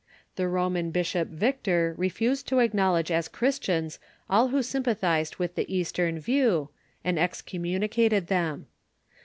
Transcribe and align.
The 0.35 0.47
Roman 0.47 0.89
bishop 0.89 1.27
Victor 1.29 1.93
refused 1.95 2.47
to 2.47 2.57
acknowledge 2.57 3.11
as 3.11 3.27
Christians 3.27 3.99
all 4.31 4.47
who 4.47 4.63
sympathized 4.63 5.35
with 5.35 5.53
the 5.53 5.71
Eastern 5.71 6.17
view, 6.19 6.69
and 7.03 7.19
excommunicated 7.19 8.25
them. 8.25 8.65